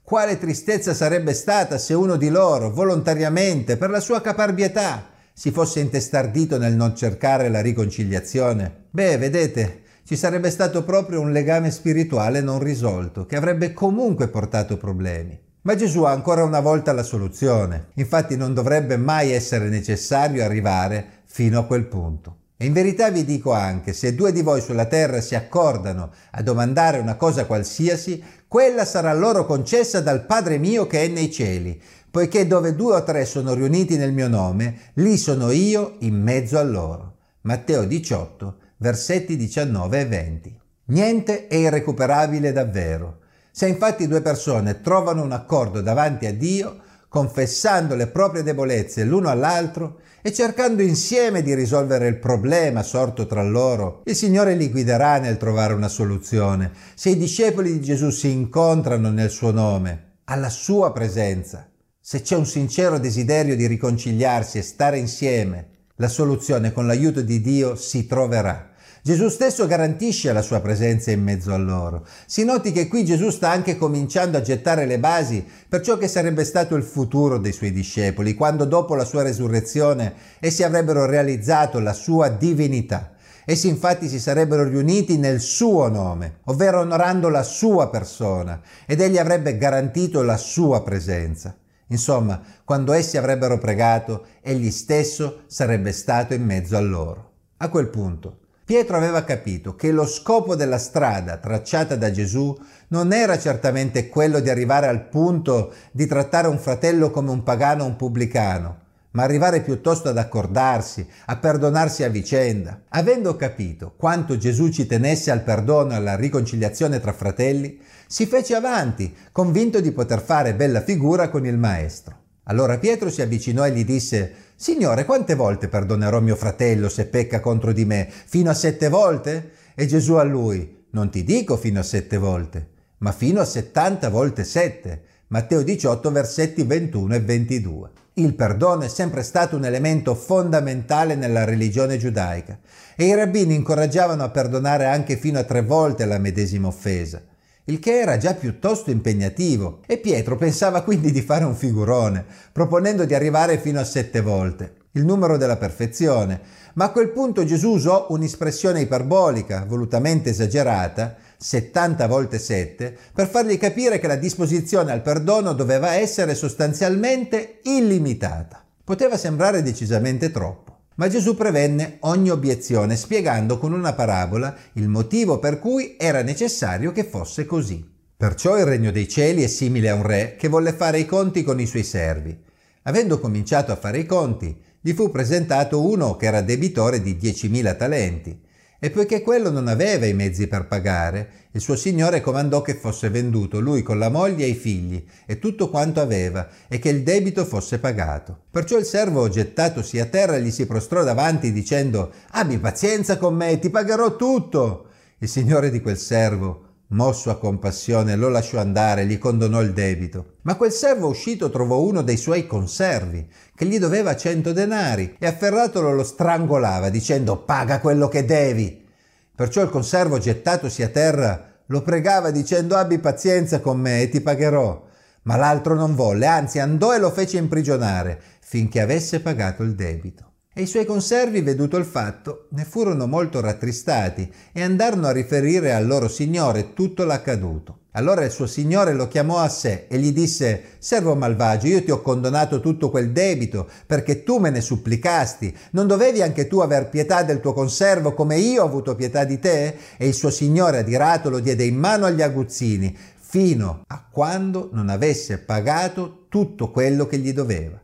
quale 0.04 0.38
tristezza 0.38 0.94
sarebbe 0.94 1.34
stata 1.34 1.78
se 1.78 1.94
uno 1.94 2.14
di 2.14 2.28
loro, 2.28 2.70
volontariamente, 2.70 3.76
per 3.76 3.90
la 3.90 3.98
sua 3.98 4.20
caparbietà, 4.20 5.04
si 5.32 5.50
fosse 5.50 5.80
intestardito 5.80 6.58
nel 6.58 6.74
non 6.74 6.94
cercare 6.94 7.48
la 7.48 7.60
riconciliazione? 7.60 8.84
Beh, 8.88 9.18
vedete, 9.18 9.80
ci 10.10 10.16
sarebbe 10.16 10.50
stato 10.50 10.82
proprio 10.82 11.20
un 11.20 11.30
legame 11.30 11.70
spirituale 11.70 12.40
non 12.40 12.58
risolto, 12.58 13.26
che 13.26 13.36
avrebbe 13.36 13.72
comunque 13.72 14.26
portato 14.26 14.76
problemi. 14.76 15.38
Ma 15.60 15.76
Gesù 15.76 16.02
ha 16.02 16.10
ancora 16.10 16.42
una 16.42 16.58
volta 16.58 16.92
la 16.92 17.04
soluzione, 17.04 17.90
infatti 17.94 18.36
non 18.36 18.52
dovrebbe 18.52 18.96
mai 18.96 19.30
essere 19.30 19.68
necessario 19.68 20.42
arrivare 20.42 21.22
fino 21.26 21.60
a 21.60 21.64
quel 21.64 21.84
punto. 21.84 22.38
E 22.56 22.66
in 22.66 22.72
verità 22.72 23.08
vi 23.10 23.24
dico 23.24 23.52
anche, 23.52 23.92
se 23.92 24.16
due 24.16 24.32
di 24.32 24.42
voi 24.42 24.60
sulla 24.60 24.86
terra 24.86 25.20
si 25.20 25.36
accordano 25.36 26.10
a 26.32 26.42
domandare 26.42 26.98
una 26.98 27.14
cosa 27.14 27.46
qualsiasi, 27.46 28.20
quella 28.48 28.84
sarà 28.84 29.14
loro 29.14 29.46
concessa 29.46 30.00
dal 30.00 30.26
Padre 30.26 30.58
mio 30.58 30.88
che 30.88 31.04
è 31.04 31.06
nei 31.06 31.30
cieli, 31.30 31.80
poiché 32.10 32.48
dove 32.48 32.74
due 32.74 32.96
o 32.96 33.04
tre 33.04 33.24
sono 33.26 33.54
riuniti 33.54 33.96
nel 33.96 34.12
mio 34.12 34.26
nome, 34.26 34.90
lì 34.94 35.16
sono 35.16 35.52
io 35.52 35.98
in 36.00 36.20
mezzo 36.20 36.58
a 36.58 36.64
loro. 36.64 37.14
Matteo 37.42 37.84
18, 37.84 38.56
versetti 38.82 39.36
19 39.36 40.00
e 40.00 40.06
20. 40.06 40.60
Niente 40.86 41.48
è 41.48 41.54
irrecuperabile 41.54 42.50
davvero. 42.50 43.18
Se 43.50 43.68
infatti 43.68 44.08
due 44.08 44.22
persone 44.22 44.80
trovano 44.80 45.22
un 45.22 45.32
accordo 45.32 45.82
davanti 45.82 46.24
a 46.24 46.32
Dio, 46.32 46.78
confessando 47.06 47.94
le 47.94 48.06
proprie 48.06 48.42
debolezze 48.42 49.04
l'uno 49.04 49.28
all'altro 49.28 50.00
e 50.22 50.32
cercando 50.32 50.80
insieme 50.80 51.42
di 51.42 51.54
risolvere 51.54 52.08
il 52.08 52.18
problema 52.18 52.82
sorto 52.82 53.26
tra 53.26 53.42
loro, 53.42 54.00
il 54.06 54.16
Signore 54.16 54.54
li 54.54 54.70
guiderà 54.70 55.18
nel 55.18 55.36
trovare 55.36 55.74
una 55.74 55.88
soluzione. 55.88 56.72
Se 56.94 57.10
i 57.10 57.18
discepoli 57.18 57.72
di 57.72 57.80
Gesù 57.82 58.08
si 58.08 58.30
incontrano 58.30 59.10
nel 59.10 59.30
suo 59.30 59.50
nome, 59.50 60.20
alla 60.24 60.48
sua 60.48 60.90
presenza, 60.92 61.68
se 62.00 62.22
c'è 62.22 62.36
un 62.36 62.46
sincero 62.46 62.98
desiderio 62.98 63.56
di 63.56 63.66
riconciliarsi 63.66 64.56
e 64.56 64.62
stare 64.62 64.96
insieme, 64.96 65.68
la 65.96 66.08
soluzione 66.08 66.72
con 66.72 66.86
l'aiuto 66.86 67.20
di 67.20 67.42
Dio 67.42 67.74
si 67.76 68.06
troverà. 68.06 68.69
Gesù 69.02 69.30
stesso 69.30 69.66
garantisce 69.66 70.30
la 70.32 70.42
sua 70.42 70.60
presenza 70.60 71.10
in 71.10 71.22
mezzo 71.22 71.54
a 71.54 71.56
loro. 71.56 72.06
Si 72.26 72.44
noti 72.44 72.70
che 72.70 72.86
qui 72.86 73.02
Gesù 73.02 73.30
sta 73.30 73.50
anche 73.50 73.78
cominciando 73.78 74.36
a 74.36 74.42
gettare 74.42 74.84
le 74.84 74.98
basi 74.98 75.42
per 75.68 75.80
ciò 75.80 75.96
che 75.96 76.06
sarebbe 76.06 76.44
stato 76.44 76.74
il 76.76 76.82
futuro 76.82 77.38
dei 77.38 77.52
suoi 77.52 77.72
discepoli, 77.72 78.34
quando 78.34 78.66
dopo 78.66 78.94
la 78.94 79.06
sua 79.06 79.22
resurrezione 79.22 80.12
essi 80.38 80.62
avrebbero 80.64 81.06
realizzato 81.06 81.78
la 81.78 81.94
sua 81.94 82.28
divinità. 82.28 83.12
Essi 83.46 83.68
infatti 83.68 84.06
si 84.06 84.20
sarebbero 84.20 84.64
riuniti 84.64 85.16
nel 85.16 85.40
suo 85.40 85.88
nome, 85.88 86.40
ovvero 86.44 86.80
onorando 86.80 87.30
la 87.30 87.42
sua 87.42 87.88
persona, 87.88 88.60
ed 88.86 89.00
egli 89.00 89.16
avrebbe 89.16 89.56
garantito 89.56 90.22
la 90.22 90.36
sua 90.36 90.82
presenza. 90.82 91.56
Insomma, 91.86 92.40
quando 92.64 92.92
essi 92.92 93.16
avrebbero 93.16 93.58
pregato, 93.58 94.26
egli 94.42 94.70
stesso 94.70 95.44
sarebbe 95.46 95.92
stato 95.92 96.34
in 96.34 96.44
mezzo 96.44 96.76
a 96.76 96.80
loro. 96.80 97.30
A 97.56 97.68
quel 97.68 97.88
punto, 97.88 98.39
Pietro 98.70 98.96
aveva 98.96 99.24
capito 99.24 99.74
che 99.74 99.90
lo 99.90 100.06
scopo 100.06 100.54
della 100.54 100.78
strada 100.78 101.38
tracciata 101.38 101.96
da 101.96 102.12
Gesù 102.12 102.56
non 102.90 103.12
era 103.12 103.36
certamente 103.36 104.08
quello 104.08 104.38
di 104.38 104.48
arrivare 104.48 104.86
al 104.86 105.08
punto 105.08 105.72
di 105.90 106.06
trattare 106.06 106.46
un 106.46 106.56
fratello 106.56 107.10
come 107.10 107.30
un 107.30 107.42
pagano 107.42 107.82
o 107.82 107.86
un 107.88 107.96
pubblicano, 107.96 108.78
ma 109.10 109.24
arrivare 109.24 109.62
piuttosto 109.62 110.10
ad 110.10 110.18
accordarsi, 110.18 111.04
a 111.26 111.36
perdonarsi 111.38 112.04
a 112.04 112.08
vicenda. 112.10 112.82
Avendo 112.90 113.34
capito 113.34 113.94
quanto 113.96 114.38
Gesù 114.38 114.68
ci 114.68 114.86
tenesse 114.86 115.32
al 115.32 115.42
perdono 115.42 115.90
e 115.90 115.96
alla 115.96 116.14
riconciliazione 116.14 117.00
tra 117.00 117.12
fratelli, 117.12 117.76
si 118.06 118.24
fece 118.26 118.54
avanti, 118.54 119.12
convinto 119.32 119.80
di 119.80 119.90
poter 119.90 120.22
fare 120.22 120.54
bella 120.54 120.80
figura 120.80 121.28
con 121.28 121.44
il 121.44 121.58
Maestro. 121.58 122.18
Allora 122.44 122.78
Pietro 122.78 123.10
si 123.10 123.20
avvicinò 123.20 123.66
e 123.66 123.72
gli 123.72 123.84
disse, 123.84 124.32
Signore, 124.62 125.06
quante 125.06 125.34
volte 125.36 125.68
perdonerò 125.68 126.20
mio 126.20 126.36
fratello 126.36 126.90
se 126.90 127.06
pecca 127.06 127.40
contro 127.40 127.72
di 127.72 127.86
me? 127.86 128.06
Fino 128.10 128.50
a 128.50 128.54
sette 128.54 128.90
volte? 128.90 129.52
E 129.74 129.86
Gesù 129.86 130.16
a 130.16 130.22
lui, 130.22 130.84
non 130.90 131.08
ti 131.08 131.24
dico 131.24 131.56
fino 131.56 131.80
a 131.80 131.82
sette 131.82 132.18
volte, 132.18 132.68
ma 132.98 133.10
fino 133.10 133.40
a 133.40 133.46
settanta 133.46 134.10
volte 134.10 134.44
sette. 134.44 135.02
Matteo 135.28 135.62
18, 135.62 136.10
versetti 136.12 136.62
21 136.62 137.14
e 137.14 137.20
22. 137.20 137.90
Il 138.12 138.34
perdono 138.34 138.82
è 138.82 138.88
sempre 138.88 139.22
stato 139.22 139.56
un 139.56 139.64
elemento 139.64 140.14
fondamentale 140.14 141.14
nella 141.14 141.46
religione 141.46 141.96
giudaica 141.96 142.58
e 142.96 143.06
i 143.06 143.14
rabbini 143.14 143.54
incoraggiavano 143.54 144.22
a 144.22 144.28
perdonare 144.28 144.84
anche 144.84 145.16
fino 145.16 145.38
a 145.38 145.44
tre 145.44 145.62
volte 145.62 146.04
la 146.04 146.18
medesima 146.18 146.68
offesa 146.68 147.22
il 147.70 147.78
che 147.78 148.00
era 148.00 148.16
già 148.16 148.34
piuttosto 148.34 148.90
impegnativo, 148.90 149.80
e 149.86 149.98
Pietro 149.98 150.36
pensava 150.36 150.82
quindi 150.82 151.12
di 151.12 151.22
fare 151.22 151.44
un 151.44 151.54
figurone, 151.54 152.24
proponendo 152.52 153.04
di 153.04 153.14
arrivare 153.14 153.58
fino 153.58 153.78
a 153.78 153.84
sette 153.84 154.20
volte, 154.20 154.74
il 154.92 155.04
numero 155.04 155.36
della 155.36 155.56
perfezione, 155.56 156.40
ma 156.74 156.86
a 156.86 156.90
quel 156.90 157.10
punto 157.10 157.44
Gesù 157.44 157.70
usò 157.70 158.08
un'espressione 158.10 158.80
iperbolica, 158.80 159.64
volutamente 159.68 160.30
esagerata, 160.30 161.16
70 161.36 162.06
volte 162.08 162.40
7, 162.40 162.96
per 163.14 163.28
fargli 163.28 163.56
capire 163.56 164.00
che 164.00 164.08
la 164.08 164.16
disposizione 164.16 164.90
al 164.90 165.02
perdono 165.02 165.52
doveva 165.52 165.94
essere 165.94 166.34
sostanzialmente 166.34 167.60
illimitata. 167.62 168.64
Poteva 168.82 169.16
sembrare 169.16 169.62
decisamente 169.62 170.32
troppo. 170.32 170.79
Ma 171.00 171.08
Gesù 171.08 171.34
prevenne 171.34 171.96
ogni 172.00 172.28
obiezione 172.28 172.94
spiegando 172.94 173.56
con 173.56 173.72
una 173.72 173.94
parabola 173.94 174.54
il 174.74 174.86
motivo 174.86 175.38
per 175.38 175.58
cui 175.58 175.96
era 175.98 176.20
necessario 176.20 176.92
che 176.92 177.04
fosse 177.04 177.46
così. 177.46 177.82
Perciò 178.14 178.58
il 178.58 178.66
regno 178.66 178.90
dei 178.90 179.08
cieli 179.08 179.42
è 179.42 179.46
simile 179.46 179.88
a 179.88 179.94
un 179.94 180.02
re 180.02 180.36
che 180.36 180.48
volle 180.48 180.74
fare 180.74 180.98
i 180.98 181.06
conti 181.06 181.42
con 181.42 181.58
i 181.58 181.64
suoi 181.64 181.84
servi. 181.84 182.38
Avendo 182.82 183.18
cominciato 183.18 183.72
a 183.72 183.76
fare 183.76 183.96
i 183.96 184.04
conti, 184.04 184.54
gli 184.78 184.92
fu 184.92 185.10
presentato 185.10 185.80
uno 185.80 186.16
che 186.16 186.26
era 186.26 186.42
debitore 186.42 187.00
di 187.00 187.14
10.000 187.14 187.76
talenti 187.78 188.38
e 188.80 188.90
poiché 188.90 189.20
quello 189.20 189.50
non 189.50 189.68
aveva 189.68 190.06
i 190.06 190.14
mezzi 190.14 190.48
per 190.48 190.66
pagare, 190.66 191.48
il 191.52 191.60
suo 191.60 191.76
signore 191.76 192.20
comandò 192.20 192.62
che 192.62 192.74
fosse 192.74 193.10
venduto 193.10 193.60
lui 193.60 193.82
con 193.82 193.98
la 193.98 194.08
moglie 194.08 194.46
e 194.46 194.48
i 194.48 194.54
figli 194.54 195.04
e 195.26 195.38
tutto 195.38 195.68
quanto 195.68 196.00
aveva 196.00 196.48
e 196.66 196.78
che 196.78 196.88
il 196.88 197.02
debito 197.02 197.44
fosse 197.44 197.78
pagato. 197.78 198.44
Perciò 198.50 198.78
il 198.78 198.84
servo 198.86 199.28
gettatosi 199.28 200.00
a 200.00 200.06
terra 200.06 200.38
gli 200.38 200.50
si 200.50 200.66
prostrò 200.66 201.04
davanti 201.04 201.52
dicendo 201.52 202.12
Abbi 202.30 202.58
pazienza 202.58 203.18
con 203.18 203.34
me, 203.34 203.58
ti 203.58 203.68
pagherò 203.68 204.16
tutto. 204.16 204.86
Il 205.18 205.28
signore 205.28 205.70
di 205.70 205.82
quel 205.82 205.98
servo 205.98 206.68
Mosso 206.92 207.30
a 207.30 207.38
compassione, 207.38 208.16
lo 208.16 208.28
lasciò 208.28 208.58
andare, 208.58 209.06
gli 209.06 209.16
condonò 209.16 209.60
il 209.60 209.72
debito. 209.72 210.38
Ma 210.42 210.56
quel 210.56 210.72
servo 210.72 211.06
uscito 211.06 211.48
trovò 211.48 211.80
uno 211.80 212.02
dei 212.02 212.16
suoi 212.16 212.48
conservi, 212.48 213.30
che 213.54 213.66
gli 213.66 213.78
doveva 213.78 214.16
cento 214.16 214.52
denari, 214.52 215.14
e 215.18 215.26
afferratolo 215.26 215.92
lo 215.92 216.02
strangolava, 216.02 216.88
dicendo 216.88 217.44
paga 217.44 217.78
quello 217.78 218.08
che 218.08 218.24
devi. 218.24 218.84
Perciò 219.32 219.62
il 219.62 219.70
conservo, 219.70 220.18
gettatosi 220.18 220.82
a 220.82 220.88
terra, 220.88 221.52
lo 221.66 221.82
pregava 221.82 222.32
dicendo 222.32 222.74
abbi 222.74 222.98
pazienza 222.98 223.60
con 223.60 223.78
me 223.78 224.02
e 224.02 224.08
ti 224.08 224.20
pagherò. 224.20 224.84
Ma 225.22 225.36
l'altro 225.36 225.74
non 225.74 225.94
volle, 225.94 226.26
anzi 226.26 226.58
andò 226.58 226.92
e 226.92 226.98
lo 226.98 227.12
fece 227.12 227.38
imprigionare, 227.38 228.20
finché 228.40 228.80
avesse 228.80 229.20
pagato 229.20 229.62
il 229.62 229.76
debito. 229.76 230.29
E 230.52 230.62
i 230.62 230.66
suoi 230.66 230.84
conservi, 230.84 231.42
veduto 231.42 231.76
il 231.76 231.84
fatto, 231.84 232.48
ne 232.50 232.64
furono 232.64 233.06
molto 233.06 233.40
rattristati 233.40 234.28
e 234.52 234.62
andarono 234.62 235.06
a 235.06 235.12
riferire 235.12 235.72
al 235.72 235.86
loro 235.86 236.08
signore 236.08 236.74
tutto 236.74 237.04
l'accaduto. 237.04 237.78
Allora 237.92 238.24
il 238.24 238.32
suo 238.32 238.48
signore 238.48 238.92
lo 238.92 239.06
chiamò 239.06 239.38
a 239.38 239.48
sé 239.48 239.86
e 239.88 239.96
gli 239.98 240.12
disse 240.12 240.62
Servo 240.80 241.14
malvagio, 241.14 241.68
io 241.68 241.84
ti 241.84 241.92
ho 241.92 242.02
condonato 242.02 242.58
tutto 242.58 242.90
quel 242.90 243.12
debito 243.12 243.68
perché 243.86 244.24
tu 244.24 244.38
me 244.38 244.50
ne 244.50 244.60
supplicasti. 244.60 245.56
Non 245.70 245.86
dovevi 245.86 246.20
anche 246.20 246.48
tu 246.48 246.58
aver 246.58 246.88
pietà 246.88 247.22
del 247.22 247.38
tuo 247.38 247.52
conservo 247.52 248.12
come 248.14 248.36
io 248.38 248.62
ho 248.62 248.66
avuto 248.66 248.96
pietà 248.96 249.22
di 249.22 249.38
te? 249.38 249.76
E 249.96 250.08
il 250.08 250.14
suo 250.14 250.30
signore 250.30 250.78
adirato 250.78 251.30
lo 251.30 251.38
diede 251.38 251.62
in 251.62 251.76
mano 251.76 252.06
agli 252.06 252.22
aguzzini 252.22 252.96
fino 253.20 253.84
a 253.86 254.04
quando 254.10 254.68
non 254.72 254.88
avesse 254.88 255.38
pagato 255.38 256.26
tutto 256.28 256.72
quello 256.72 257.06
che 257.06 257.18
gli 257.18 257.32
doveva. 257.32 257.80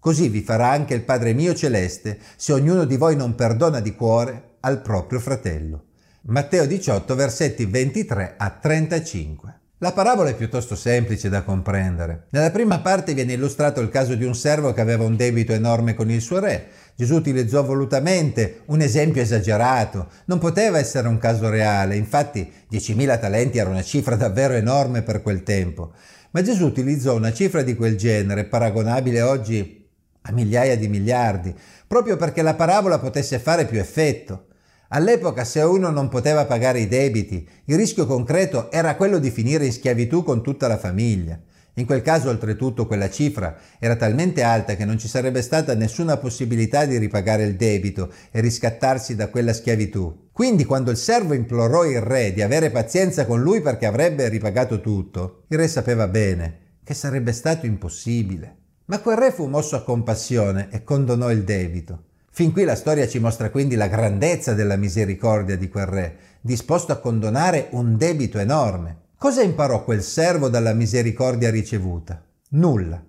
Così 0.00 0.30
vi 0.30 0.40
farà 0.40 0.70
anche 0.70 0.94
il 0.94 1.02
Padre 1.02 1.34
mio 1.34 1.54
celeste, 1.54 2.18
se 2.36 2.54
ognuno 2.54 2.86
di 2.86 2.96
voi 2.96 3.16
non 3.16 3.34
perdona 3.34 3.80
di 3.80 3.94
cuore 3.94 4.54
al 4.60 4.80
proprio 4.80 5.20
fratello. 5.20 5.84
Matteo 6.22 6.64
18, 6.64 7.14
versetti 7.14 7.66
23 7.66 8.34
a 8.38 8.48
35. 8.48 9.58
La 9.82 9.92
parabola 9.92 10.30
è 10.30 10.34
piuttosto 10.34 10.74
semplice 10.74 11.28
da 11.28 11.42
comprendere. 11.42 12.28
Nella 12.30 12.50
prima 12.50 12.80
parte 12.80 13.12
viene 13.12 13.34
illustrato 13.34 13.82
il 13.82 13.90
caso 13.90 14.14
di 14.14 14.24
un 14.24 14.34
servo 14.34 14.72
che 14.72 14.80
aveva 14.80 15.04
un 15.04 15.16
debito 15.16 15.52
enorme 15.52 15.94
con 15.94 16.10
il 16.10 16.22
suo 16.22 16.38
re. 16.38 16.68
Gesù 16.94 17.14
utilizzò 17.14 17.62
volutamente 17.62 18.60
un 18.66 18.80
esempio 18.80 19.20
esagerato, 19.20 20.08
non 20.26 20.38
poteva 20.38 20.78
essere 20.78 21.08
un 21.08 21.18
caso 21.18 21.50
reale, 21.50 21.96
infatti 21.96 22.50
10.000 22.70 23.20
talenti 23.20 23.58
era 23.58 23.68
una 23.68 23.82
cifra 23.82 24.16
davvero 24.16 24.54
enorme 24.54 25.02
per 25.02 25.20
quel 25.20 25.42
tempo. 25.42 25.92
Ma 26.30 26.40
Gesù 26.42 26.64
utilizzò 26.64 27.16
una 27.16 27.32
cifra 27.32 27.62
di 27.62 27.74
quel 27.74 27.96
genere, 27.96 28.44
paragonabile 28.44 29.20
oggi 29.22 29.79
a 30.22 30.32
migliaia 30.32 30.76
di 30.76 30.88
miliardi, 30.88 31.54
proprio 31.86 32.16
perché 32.16 32.42
la 32.42 32.54
parabola 32.54 32.98
potesse 32.98 33.38
fare 33.38 33.66
più 33.66 33.78
effetto. 33.78 34.46
All'epoca 34.88 35.44
se 35.44 35.60
uno 35.60 35.90
non 35.90 36.08
poteva 36.08 36.46
pagare 36.46 36.80
i 36.80 36.88
debiti, 36.88 37.48
il 37.66 37.76
rischio 37.76 38.06
concreto 38.06 38.70
era 38.70 38.96
quello 38.96 39.18
di 39.18 39.30
finire 39.30 39.66
in 39.66 39.72
schiavitù 39.72 40.24
con 40.24 40.42
tutta 40.42 40.66
la 40.66 40.78
famiglia. 40.78 41.38
In 41.74 41.86
quel 41.86 42.02
caso 42.02 42.28
oltretutto 42.28 42.86
quella 42.86 43.08
cifra 43.08 43.56
era 43.78 43.94
talmente 43.94 44.42
alta 44.42 44.74
che 44.74 44.84
non 44.84 44.98
ci 44.98 45.06
sarebbe 45.06 45.40
stata 45.40 45.74
nessuna 45.74 46.16
possibilità 46.16 46.84
di 46.84 46.98
ripagare 46.98 47.44
il 47.44 47.54
debito 47.54 48.12
e 48.32 48.40
riscattarsi 48.40 49.14
da 49.14 49.28
quella 49.28 49.52
schiavitù. 49.52 50.28
Quindi 50.32 50.64
quando 50.64 50.90
il 50.90 50.96
servo 50.96 51.34
implorò 51.34 51.84
il 51.84 52.00
re 52.00 52.32
di 52.32 52.42
avere 52.42 52.70
pazienza 52.70 53.24
con 53.24 53.40
lui 53.40 53.60
perché 53.60 53.86
avrebbe 53.86 54.28
ripagato 54.28 54.80
tutto, 54.80 55.44
il 55.48 55.58
re 55.58 55.68
sapeva 55.68 56.08
bene 56.08 56.58
che 56.82 56.94
sarebbe 56.94 57.32
stato 57.32 57.66
impossibile. 57.66 58.59
Ma 58.90 58.98
quel 58.98 59.18
re 59.18 59.30
fu 59.30 59.46
mosso 59.46 59.76
a 59.76 59.84
compassione 59.84 60.66
e 60.72 60.82
condonò 60.82 61.30
il 61.30 61.44
debito. 61.44 62.06
Fin 62.32 62.50
qui 62.50 62.64
la 62.64 62.74
storia 62.74 63.06
ci 63.06 63.20
mostra 63.20 63.48
quindi 63.48 63.76
la 63.76 63.86
grandezza 63.86 64.52
della 64.52 64.74
misericordia 64.74 65.56
di 65.56 65.68
quel 65.68 65.86
re, 65.86 66.16
disposto 66.40 66.90
a 66.90 66.96
condonare 66.96 67.68
un 67.70 67.96
debito 67.96 68.40
enorme. 68.40 68.96
Cosa 69.16 69.42
imparò 69.42 69.84
quel 69.84 70.02
servo 70.02 70.48
dalla 70.48 70.72
misericordia 70.72 71.50
ricevuta? 71.50 72.20
Nulla. 72.48 73.00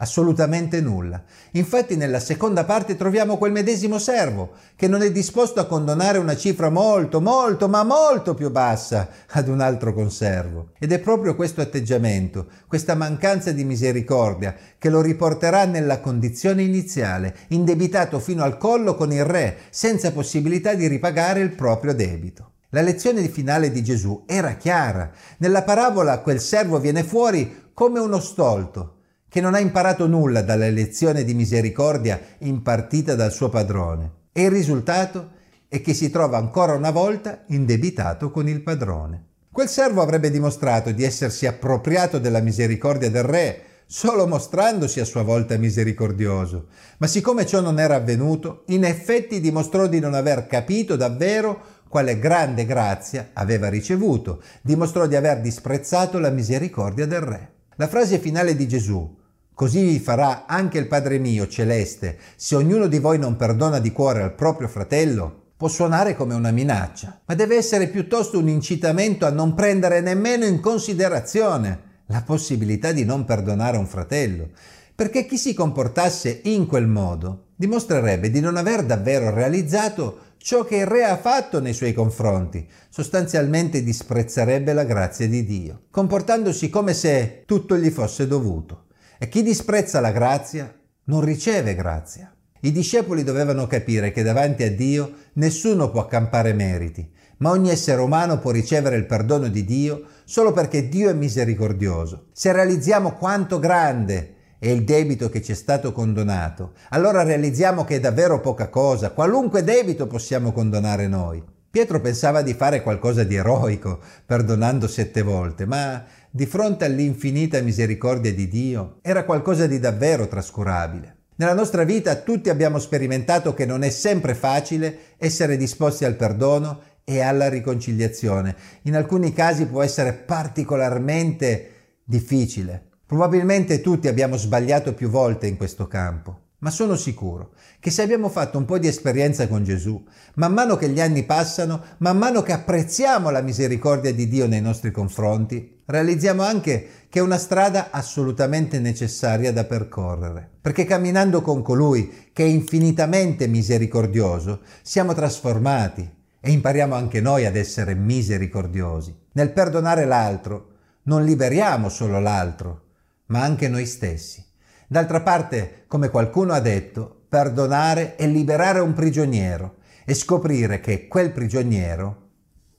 Assolutamente 0.00 0.80
nulla. 0.80 1.22
Infatti 1.52 1.96
nella 1.96 2.20
seconda 2.20 2.64
parte 2.64 2.96
troviamo 2.96 3.36
quel 3.36 3.50
medesimo 3.50 3.98
servo 3.98 4.52
che 4.76 4.86
non 4.86 5.02
è 5.02 5.10
disposto 5.10 5.58
a 5.58 5.66
condonare 5.66 6.18
una 6.18 6.36
cifra 6.36 6.70
molto, 6.70 7.20
molto, 7.20 7.68
ma 7.68 7.82
molto 7.82 8.34
più 8.34 8.48
bassa 8.50 9.08
ad 9.30 9.48
un 9.48 9.60
altro 9.60 9.92
conservo. 9.92 10.70
Ed 10.78 10.92
è 10.92 11.00
proprio 11.00 11.34
questo 11.34 11.60
atteggiamento, 11.60 12.46
questa 12.68 12.94
mancanza 12.94 13.50
di 13.50 13.64
misericordia, 13.64 14.54
che 14.78 14.88
lo 14.88 15.00
riporterà 15.00 15.64
nella 15.64 15.98
condizione 15.98 16.62
iniziale, 16.62 17.34
indebitato 17.48 18.20
fino 18.20 18.44
al 18.44 18.56
collo 18.56 18.94
con 18.94 19.12
il 19.12 19.24
re, 19.24 19.58
senza 19.70 20.12
possibilità 20.12 20.74
di 20.74 20.86
ripagare 20.86 21.40
il 21.40 21.50
proprio 21.50 21.92
debito. 21.92 22.52
La 22.70 22.82
lezione 22.82 23.26
finale 23.28 23.72
di 23.72 23.82
Gesù 23.82 24.22
era 24.26 24.52
chiara. 24.52 25.10
Nella 25.38 25.62
parabola 25.62 26.20
quel 26.20 26.38
servo 26.38 26.78
viene 26.78 27.02
fuori 27.02 27.70
come 27.72 27.98
uno 27.98 28.20
stolto, 28.20 28.97
che 29.28 29.40
non 29.40 29.54
ha 29.54 29.58
imparato 29.58 30.06
nulla 30.06 30.42
dalla 30.42 30.68
lezione 30.68 31.24
di 31.24 31.34
misericordia 31.34 32.20
impartita 32.38 33.14
dal 33.14 33.32
suo 33.32 33.48
padrone. 33.48 34.12
E 34.32 34.44
il 34.44 34.50
risultato 34.50 35.36
è 35.68 35.80
che 35.80 35.92
si 35.92 36.10
trova 36.10 36.38
ancora 36.38 36.72
una 36.72 36.90
volta 36.90 37.44
indebitato 37.48 38.30
con 38.30 38.48
il 38.48 38.62
padrone. 38.62 39.24
Quel 39.52 39.68
servo 39.68 40.02
avrebbe 40.02 40.30
dimostrato 40.30 40.92
di 40.92 41.04
essersi 41.04 41.46
appropriato 41.46 42.18
della 42.18 42.40
misericordia 42.40 43.10
del 43.10 43.24
re, 43.24 43.62
solo 43.86 44.26
mostrandosi 44.26 45.00
a 45.00 45.04
sua 45.04 45.22
volta 45.22 45.56
misericordioso. 45.56 46.68
Ma 46.98 47.06
siccome 47.06 47.44
ciò 47.44 47.60
non 47.60 47.80
era 47.80 47.96
avvenuto, 47.96 48.62
in 48.68 48.84
effetti 48.84 49.40
dimostrò 49.40 49.86
di 49.86 49.98
non 49.98 50.14
aver 50.14 50.46
capito 50.46 50.94
davvero 50.94 51.76
quale 51.88 52.18
grande 52.18 52.66
grazia 52.66 53.30
aveva 53.32 53.68
ricevuto, 53.68 54.42
dimostrò 54.62 55.06
di 55.06 55.16
aver 55.16 55.40
disprezzato 55.40 56.18
la 56.18 56.30
misericordia 56.30 57.06
del 57.06 57.20
re. 57.20 57.52
La 57.76 57.88
frase 57.88 58.18
finale 58.18 58.54
di 58.54 58.68
Gesù, 58.68 59.16
Così 59.58 59.82
vi 59.82 59.98
farà 59.98 60.46
anche 60.46 60.78
il 60.78 60.86
Padre 60.86 61.18
mio 61.18 61.48
celeste, 61.48 62.16
se 62.36 62.54
ognuno 62.54 62.86
di 62.86 63.00
voi 63.00 63.18
non 63.18 63.34
perdona 63.34 63.80
di 63.80 63.90
cuore 63.90 64.22
al 64.22 64.36
proprio 64.36 64.68
fratello, 64.68 65.46
può 65.56 65.66
suonare 65.66 66.14
come 66.14 66.34
una 66.34 66.52
minaccia, 66.52 67.22
ma 67.24 67.34
deve 67.34 67.56
essere 67.56 67.88
piuttosto 67.88 68.38
un 68.38 68.48
incitamento 68.48 69.26
a 69.26 69.30
non 69.30 69.54
prendere 69.54 70.00
nemmeno 70.00 70.44
in 70.44 70.60
considerazione 70.60 72.04
la 72.06 72.22
possibilità 72.22 72.92
di 72.92 73.04
non 73.04 73.24
perdonare 73.24 73.78
un 73.78 73.88
fratello, 73.88 74.50
perché 74.94 75.26
chi 75.26 75.36
si 75.36 75.54
comportasse 75.54 76.42
in 76.44 76.66
quel 76.66 76.86
modo 76.86 77.46
dimostrerebbe 77.56 78.30
di 78.30 78.38
non 78.38 78.56
aver 78.56 78.84
davvero 78.84 79.34
realizzato 79.34 80.18
ciò 80.36 80.62
che 80.62 80.76
il 80.76 80.86
re 80.86 81.02
ha 81.02 81.16
fatto 81.16 81.60
nei 81.60 81.74
suoi 81.74 81.92
confronti, 81.92 82.64
sostanzialmente 82.88 83.82
disprezzerebbe 83.82 84.72
la 84.72 84.84
grazia 84.84 85.26
di 85.26 85.44
Dio, 85.44 85.80
comportandosi 85.90 86.70
come 86.70 86.94
se 86.94 87.42
tutto 87.44 87.76
gli 87.76 87.90
fosse 87.90 88.28
dovuto. 88.28 88.84
E 89.20 89.28
chi 89.28 89.42
disprezza 89.42 89.98
la 89.98 90.12
grazia 90.12 90.72
non 91.06 91.22
riceve 91.22 91.74
grazia. 91.74 92.32
I 92.60 92.70
discepoli 92.70 93.24
dovevano 93.24 93.66
capire 93.66 94.12
che 94.12 94.22
davanti 94.22 94.62
a 94.62 94.70
Dio 94.70 95.12
nessuno 95.34 95.90
può 95.90 96.02
accampare 96.02 96.52
meriti, 96.52 97.10
ma 97.38 97.50
ogni 97.50 97.70
essere 97.70 98.00
umano 98.00 98.38
può 98.38 98.52
ricevere 98.52 98.94
il 98.94 99.06
perdono 99.06 99.48
di 99.48 99.64
Dio 99.64 100.04
solo 100.24 100.52
perché 100.52 100.88
Dio 100.88 101.10
è 101.10 101.14
misericordioso. 101.14 102.26
Se 102.32 102.52
realizziamo 102.52 103.14
quanto 103.14 103.58
grande 103.58 104.34
è 104.60 104.68
il 104.68 104.84
debito 104.84 105.28
che 105.28 105.42
ci 105.42 105.50
è 105.50 105.56
stato 105.56 105.90
condonato, 105.90 106.74
allora 106.90 107.24
realizziamo 107.24 107.84
che 107.84 107.96
è 107.96 108.00
davvero 108.00 108.40
poca 108.40 108.68
cosa, 108.68 109.10
qualunque 109.10 109.64
debito 109.64 110.06
possiamo 110.06 110.52
condonare 110.52 111.08
noi. 111.08 111.42
Pietro 111.70 112.00
pensava 112.00 112.42
di 112.42 112.54
fare 112.54 112.82
qualcosa 112.82 113.24
di 113.24 113.34
eroico, 113.34 113.98
perdonando 114.24 114.86
sette 114.88 115.22
volte, 115.22 115.66
ma 115.66 116.04
di 116.38 116.46
fronte 116.46 116.84
all'infinita 116.84 117.60
misericordia 117.62 118.32
di 118.32 118.46
Dio, 118.46 118.98
era 119.02 119.24
qualcosa 119.24 119.66
di 119.66 119.80
davvero 119.80 120.28
trascurabile. 120.28 121.16
Nella 121.34 121.52
nostra 121.52 121.82
vita 121.82 122.14
tutti 122.14 122.48
abbiamo 122.48 122.78
sperimentato 122.78 123.54
che 123.54 123.66
non 123.66 123.82
è 123.82 123.90
sempre 123.90 124.36
facile 124.36 125.16
essere 125.16 125.56
disposti 125.56 126.04
al 126.04 126.14
perdono 126.14 126.80
e 127.02 127.18
alla 127.22 127.48
riconciliazione. 127.48 128.54
In 128.82 128.94
alcuni 128.94 129.32
casi 129.32 129.66
può 129.66 129.82
essere 129.82 130.12
particolarmente 130.12 131.70
difficile. 132.04 132.84
Probabilmente 133.04 133.80
tutti 133.80 134.06
abbiamo 134.06 134.36
sbagliato 134.36 134.94
più 134.94 135.08
volte 135.08 135.48
in 135.48 135.56
questo 135.56 135.88
campo. 135.88 136.47
Ma 136.60 136.70
sono 136.70 136.96
sicuro 136.96 137.52
che 137.78 137.90
se 137.90 138.02
abbiamo 138.02 138.28
fatto 138.28 138.58
un 138.58 138.64
po' 138.64 138.78
di 138.78 138.88
esperienza 138.88 139.46
con 139.46 139.62
Gesù, 139.62 140.04
man 140.34 140.52
mano 140.52 140.74
che 140.74 140.88
gli 140.88 141.00
anni 141.00 141.22
passano, 141.22 141.80
man 141.98 142.18
mano 142.18 142.42
che 142.42 142.52
apprezziamo 142.52 143.30
la 143.30 143.42
misericordia 143.42 144.12
di 144.12 144.26
Dio 144.26 144.48
nei 144.48 144.60
nostri 144.60 144.90
confronti, 144.90 145.82
realizziamo 145.84 146.42
anche 146.42 147.06
che 147.08 147.20
è 147.20 147.22
una 147.22 147.38
strada 147.38 147.90
assolutamente 147.92 148.80
necessaria 148.80 149.52
da 149.52 149.66
percorrere, 149.66 150.50
perché 150.60 150.84
camminando 150.84 151.42
con 151.42 151.62
colui 151.62 152.30
che 152.32 152.42
è 152.42 152.48
infinitamente 152.48 153.46
misericordioso, 153.46 154.62
siamo 154.82 155.14
trasformati 155.14 156.10
e 156.40 156.50
impariamo 156.50 156.94
anche 156.94 157.20
noi 157.20 157.46
ad 157.46 157.54
essere 157.54 157.94
misericordiosi. 157.94 159.16
Nel 159.34 159.52
perdonare 159.52 160.06
l'altro 160.06 160.70
non 161.04 161.24
liberiamo 161.24 161.88
solo 161.88 162.18
l'altro, 162.18 162.82
ma 163.26 163.42
anche 163.42 163.68
noi 163.68 163.86
stessi. 163.86 164.44
D'altra 164.90 165.20
parte, 165.20 165.84
come 165.86 166.08
qualcuno 166.08 166.54
ha 166.54 166.60
detto, 166.60 167.26
perdonare 167.28 168.16
è 168.16 168.26
liberare 168.26 168.80
un 168.80 168.94
prigioniero 168.94 169.76
e 170.06 170.14
scoprire 170.14 170.80
che 170.80 171.06
quel 171.06 171.30
prigioniero 171.30 172.30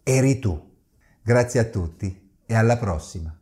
eri 0.02 0.40
tu. 0.40 0.60
Grazie 1.22 1.60
a 1.60 1.66
tutti 1.66 2.32
e 2.48 2.56
alla 2.56 2.78
prossima. 2.78 3.39